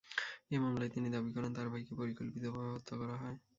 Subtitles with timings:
[0.51, 3.37] এ মামলায় তিনি দাবি করেন, তাঁর ভাইকে পরিকল্পিতভাবে হত্যা করা হয়।